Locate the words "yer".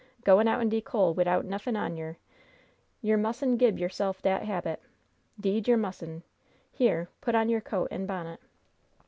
1.95-2.17, 3.03-3.17, 5.67-5.77, 7.49-7.61